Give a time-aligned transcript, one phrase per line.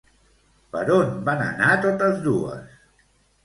[0.75, 2.85] Per on van anar totes dues?